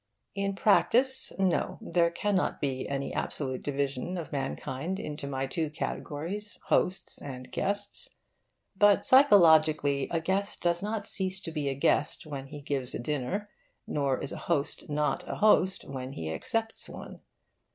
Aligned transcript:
In 0.33 0.55
practice, 0.55 1.31
no, 1.37 1.77
there 1.79 2.09
cannot 2.09 2.59
be 2.59 2.89
any 2.89 3.13
absolute 3.13 3.61
division 3.63 4.17
of 4.17 4.31
mankind 4.31 4.99
into 4.99 5.27
my 5.27 5.45
two 5.45 5.69
categories, 5.69 6.57
hosts 6.69 7.21
and 7.21 7.51
guests. 7.51 8.09
But 8.75 9.05
psychologically 9.05 10.07
a 10.09 10.19
guest 10.19 10.63
does 10.63 10.81
not 10.81 11.05
cease 11.05 11.39
to 11.41 11.51
be 11.51 11.69
a 11.69 11.75
guest 11.75 12.25
when 12.25 12.47
he 12.47 12.61
gives 12.61 12.95
a 12.95 12.99
dinner, 12.99 13.51
nor 13.85 14.19
is 14.19 14.31
a 14.31 14.37
host 14.49 14.89
not 14.89 15.23
a 15.27 15.35
host 15.35 15.85
when 15.85 16.13
he 16.13 16.33
accepts 16.33 16.89
one. 16.89 17.19